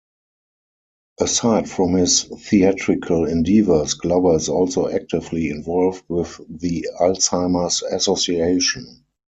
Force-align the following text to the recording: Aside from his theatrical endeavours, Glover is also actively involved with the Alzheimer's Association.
Aside 1.19 1.69
from 1.69 1.93
his 1.93 2.23
theatrical 2.23 3.25
endeavours, 3.25 3.93
Glover 3.93 4.35
is 4.35 4.49
also 4.49 4.87
actively 4.89 5.51
involved 5.51 6.03
with 6.09 6.41
the 6.49 6.87
Alzheimer's 6.99 7.83
Association. 7.83 9.05